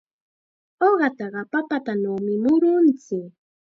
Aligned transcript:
Uqataqa 0.87 1.41
papatanawmi 1.51 2.33
murunchik. 2.43 3.31